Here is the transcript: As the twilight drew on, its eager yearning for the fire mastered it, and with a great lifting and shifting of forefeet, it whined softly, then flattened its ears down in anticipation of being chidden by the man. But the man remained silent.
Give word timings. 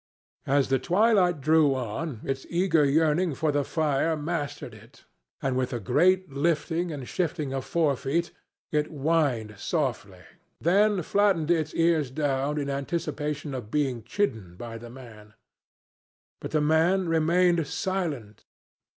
As 0.47 0.69
the 0.69 0.79
twilight 0.79 1.41
drew 1.41 1.75
on, 1.75 2.21
its 2.23 2.47
eager 2.49 2.83
yearning 2.83 3.35
for 3.35 3.51
the 3.51 3.63
fire 3.63 4.17
mastered 4.17 4.73
it, 4.73 5.05
and 5.43 5.55
with 5.55 5.73
a 5.73 5.79
great 5.79 6.31
lifting 6.33 6.91
and 6.91 7.07
shifting 7.07 7.53
of 7.53 7.65
forefeet, 7.65 8.31
it 8.71 8.87
whined 8.87 9.59
softly, 9.59 10.23
then 10.59 11.03
flattened 11.03 11.51
its 11.51 11.75
ears 11.75 12.09
down 12.09 12.57
in 12.57 12.67
anticipation 12.67 13.53
of 13.53 13.69
being 13.69 14.01
chidden 14.01 14.55
by 14.57 14.79
the 14.79 14.89
man. 14.89 15.35
But 16.39 16.49
the 16.49 16.61
man 16.61 17.07
remained 17.07 17.67
silent. 17.67 18.45